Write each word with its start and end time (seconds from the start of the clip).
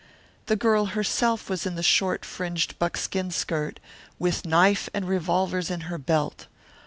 The 0.47 0.55
girl 0.55 0.85
herself 0.97 1.47
was 1.47 1.67
in 1.67 1.75
the 1.75 1.83
short, 1.83 2.25
fringed 2.25 2.79
buckskin 2.79 3.29
skirt, 3.29 3.79
with 4.17 4.47
knife 4.47 4.89
and 4.95 5.07
revolvers 5.07 5.69
in 5.69 5.81
her 5.81 5.99
belt. 5.99 6.47